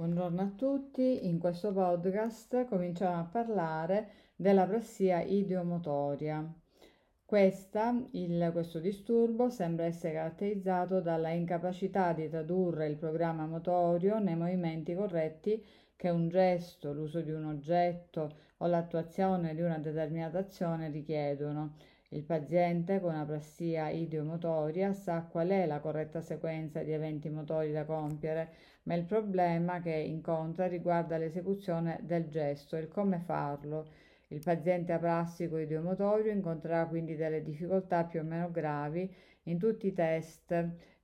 [0.00, 6.42] Buongiorno a tutti, in questo podcast cominciamo a parlare della pressia idiomotoria.
[7.22, 14.36] Questa, il, questo disturbo sembra essere caratterizzato dalla incapacità di tradurre il programma motorio nei
[14.36, 15.62] movimenti corretti
[15.94, 21.74] che un gesto, l'uso di un oggetto o l'attuazione di una determinata azione richiedono.
[22.12, 27.84] Il paziente con aprasia idiomotoria sa qual è la corretta sequenza di eventi motori da
[27.84, 28.50] compiere,
[28.84, 33.88] ma il problema che incontra riguarda l'esecuzione del gesto e il come farlo.
[34.28, 39.08] Il paziente aprassico idiomotorio incontrerà quindi delle difficoltà più o meno gravi
[39.44, 40.52] in tutti i test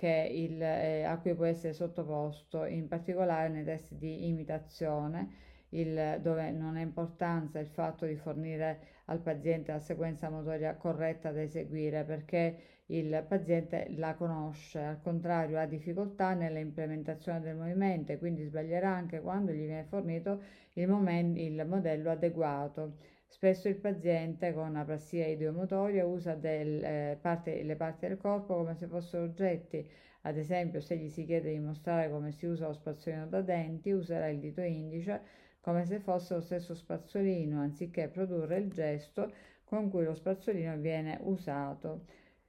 [0.00, 5.28] il, eh, a cui può essere sottoposto, in particolare nei test di imitazione,
[5.70, 11.30] il, dove non ha importanza il fatto di fornire al paziente la sequenza motoria corretta
[11.30, 12.56] da eseguire perché
[12.90, 18.88] il paziente la conosce, al contrario ha difficoltà nella implementazione del movimento e quindi sbaglierà
[18.88, 20.40] anche quando gli viene fornito
[20.74, 22.96] il, momento, il modello adeguato.
[23.26, 28.74] Spesso il paziente con aprasia idiomotoria usa del, eh, parte, le parti del corpo come
[28.74, 29.86] se fossero oggetti.
[30.22, 33.90] Ad esempio, se gli si chiede di mostrare come si usa lo spazzolino da denti,
[33.92, 35.20] userà il dito indice
[35.68, 39.30] come se fosse lo stesso spazzolino, anziché produrre il gesto
[39.64, 42.06] con cui lo spazzolino viene usato.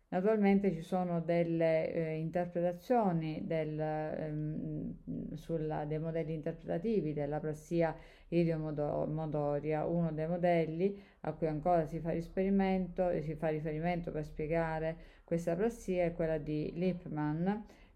[0.08, 7.94] Naturalmente ci sono delle eh, interpretazioni del, ehm, sulla, dei modelli interpretativi della prassia
[8.30, 9.86] idiomotoria.
[9.86, 15.58] Uno dei modelli a cui ancora si fa riferimento, si fa riferimento per spiegare questa
[15.58, 17.50] prassia è quella di Lippmann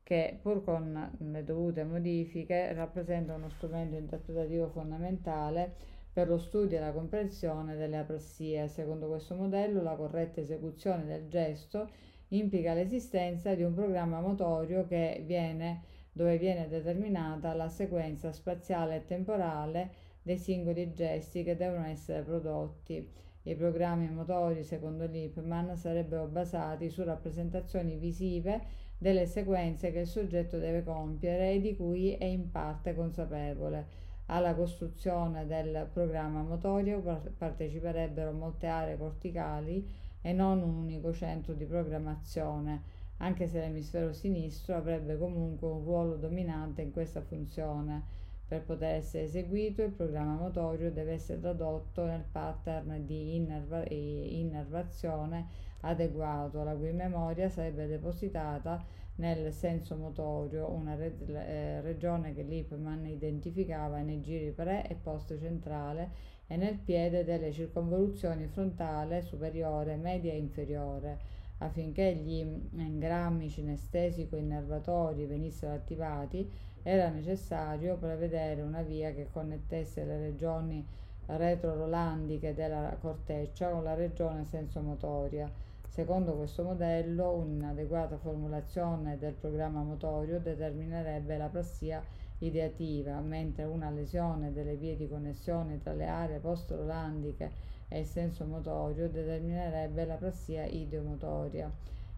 [0.03, 5.73] che pur con le dovute modifiche rappresenta uno strumento interpretativo fondamentale
[6.11, 8.67] per lo studio e la comprensione delle aprassie.
[8.67, 11.89] Secondo questo modello, la corretta esecuzione del gesto
[12.29, 19.91] implica l'esistenza di un programma motorio viene, dove viene determinata la sequenza spaziale e temporale
[20.21, 23.09] dei singoli gesti che devono essere prodotti.
[23.45, 28.61] I programmi motori, secondo Lippmann, sarebbero basati su rappresentazioni visive
[28.97, 33.85] delle sequenze che il soggetto deve compiere e di cui è in parte consapevole.
[34.27, 37.01] Alla costruzione del programma motorio
[37.37, 39.85] parteciperebbero molte aree corticali
[40.21, 42.81] e non un unico centro di programmazione,
[43.17, 48.21] anche se l'emisfero sinistro avrebbe comunque un ruolo dominante in questa funzione.
[48.45, 55.47] Per poter essere eseguito, il programma motorio deve essere tradotto nel pattern di innerva- innervazione
[55.81, 63.05] adeguato, la cui memoria sarebbe depositata nel senso motorio, una re- eh, regione che Lippmann
[63.05, 70.33] identificava nei giri pre e post centrale e nel piede delle circonvoluzioni frontale superiore, media
[70.33, 71.19] e inferiore.
[71.59, 72.39] Affinché gli
[72.75, 76.51] engrammi cinestesico-innervatori venissero attivati,
[76.83, 80.85] era necessario prevedere una via che connettesse le regioni
[81.25, 85.49] retrorolandiche della corteccia con la regione sensomotoria.
[85.87, 92.03] Secondo questo modello, un'adeguata formulazione del programma motorio determinerebbe la plassia
[92.39, 97.51] ideativa, mentre una lesione delle vie di connessione tra le aree post-rolandiche
[97.87, 101.71] e il senso motorio determinerebbe la plassia ideomotoria.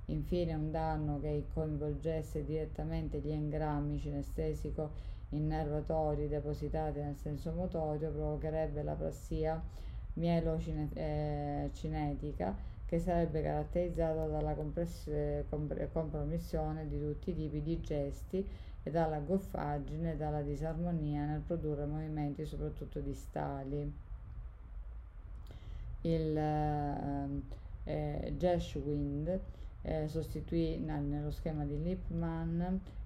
[0.06, 4.92] Infine un danno che coinvolgesse direttamente gli engrammi cinestesico
[5.30, 9.60] innervatori depositati nel senso motorio provocherebbe la plassia
[10.14, 12.56] mielocinetica
[12.86, 14.56] che sarebbe caratterizzata dalla
[15.92, 18.48] compromissione di tutti i tipi di gesti
[18.84, 23.92] e dalla goffaggine e dalla disarmonia nel produrre movimenti soprattutto distali.
[26.02, 27.28] Il eh,
[27.86, 29.40] eh, Geschwind
[29.86, 32.62] eh, sostituì nello schema di Lippmann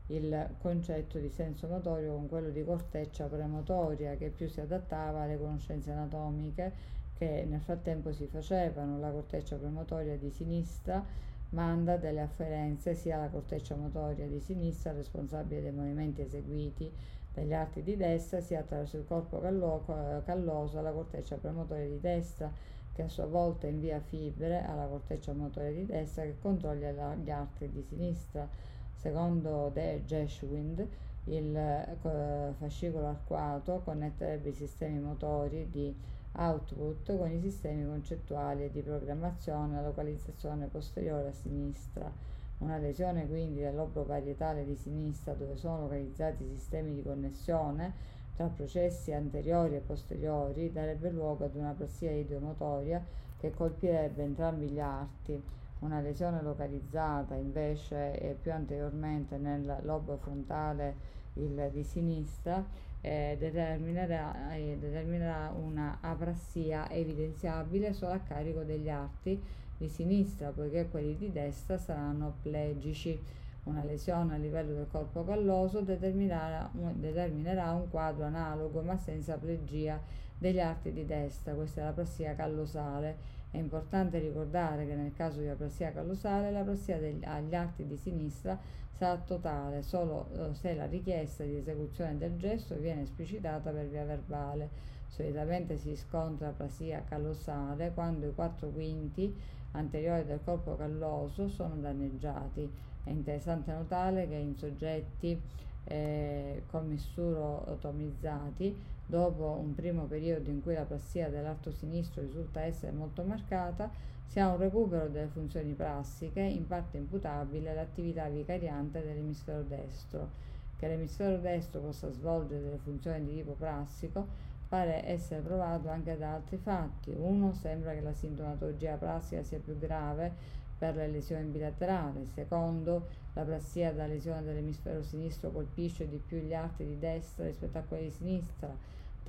[0.07, 5.37] il concetto di senso motorio con quello di corteccia premotoria che più si adattava alle
[5.37, 8.97] conoscenze anatomiche che nel frattempo si facevano.
[8.97, 11.03] La corteccia premotoria di sinistra
[11.49, 16.91] manda delle afferenze sia alla corteccia motoria di sinistra, responsabile dei movimenti eseguiti
[17.33, 22.51] dagli arti di destra, sia attraverso il corpo calloso alla corteccia premotoria di destra,
[22.99, 27.69] che a sua volta invia fibre alla corteccia motoria di destra che controlla gli arti
[27.69, 28.45] di sinistra.
[28.93, 30.85] Secondo De Geschwind,
[31.25, 35.95] il eh, fascicolo arcuato connetterebbe i sistemi motori di
[36.33, 42.11] output con i sistemi concettuali di programmazione a localizzazione posteriore a sinistra.
[42.57, 48.17] Una lesione quindi del lobo parietale di sinistra dove sono localizzati i sistemi di connessione
[48.39, 53.05] tra processi anteriori e posteriori darebbe luogo ad una plassia idiomotoria
[53.37, 55.43] che colpirebbe entrambi gli arti.
[55.79, 62.65] Una lesione localizzata invece più anteriormente nel lobo frontale il di sinistra
[63.01, 69.37] eh, determinerà, eh, determinerà una aprassia evidenziabile solo a carico degli arti
[69.77, 73.21] di sinistra, poiché quelli di destra saranno plegici.
[73.69, 80.01] Una lesione a livello del corpo calloso determinerà, determinerà un quadro analogo ma senza plegia
[80.35, 83.37] degli arti di destra, questa è la plassia callosale.
[83.51, 87.95] È importante ricordare che nel caso di aplasia callosale la plassia degli, agli arti di
[87.95, 88.57] sinistra
[88.89, 94.03] sarà totale solo eh, se la richiesta di esecuzione del gesto viene esplicitata per via
[94.03, 94.97] verbale.
[95.09, 102.69] Solitamente si scontra aplasia callosale quando i quattro quinti anteriori del corpo calloso sono danneggiati.
[103.03, 105.41] È interessante notare che in soggetti
[105.85, 108.75] eh, commissurotomizzati,
[109.05, 113.89] dopo un primo periodo in cui la plassia dell'arto sinistro risulta essere molto marcata,
[114.25, 120.47] si ha un recupero delle funzioni plastiche, in parte imputabile all'attività vicariante dell'emisfero destro.
[120.77, 126.35] Che l'emisfero destro possa svolgere delle funzioni di tipo plastico pare essere provato anche da
[126.35, 127.11] altri fatti.
[127.17, 130.31] Uno, sembra che la sintomatologia plastica sia più grave
[130.77, 132.25] per le lesioni bilaterali.
[132.27, 137.79] Secondo, la plassia da lesione dell'emisfero sinistro colpisce di più gli arti di destra rispetto
[137.79, 138.73] a quelli di sinistra.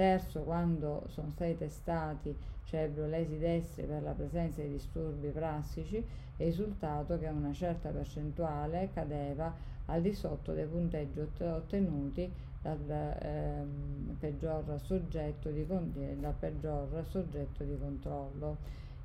[0.01, 6.03] Terzo, quando sono stati testati cerebrolesi destri per la presenza di disturbi plastici,
[6.39, 9.55] è risultato che una certa percentuale cadeva
[9.85, 12.33] al di sotto dei punteggi ottenuti
[12.63, 18.57] dal, ehm, peggior soggetto di, dal peggior soggetto di controllo.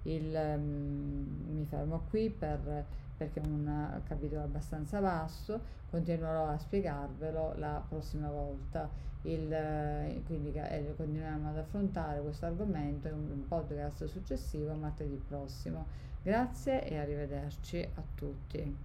[0.03, 2.85] Il, um, mi fermo qui per,
[3.17, 5.59] perché è un capitolo abbastanza vasto,
[5.89, 8.89] continuerò a spiegarvelo la prossima volta.
[9.23, 15.85] Il, quindi eh, continuiamo ad affrontare questo argomento in un podcast successivo martedì prossimo.
[16.21, 18.75] Grazie e arrivederci a tutti.